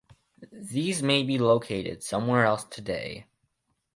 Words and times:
These 0.63 1.03
may 1.03 1.21
be 1.21 1.37
located 1.37 2.01
somewhere 2.01 2.43
else 2.43 2.63
today. 2.63 3.27